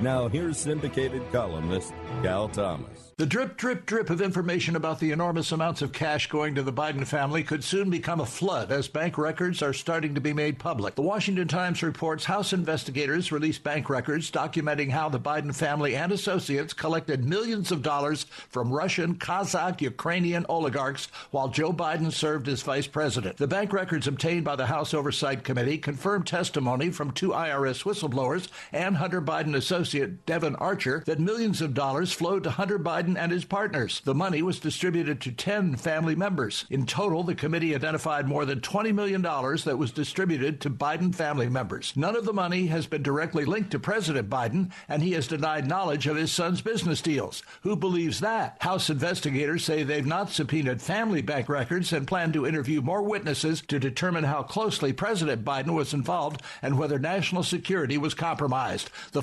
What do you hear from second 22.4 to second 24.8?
as vice president. The bank records obtained by the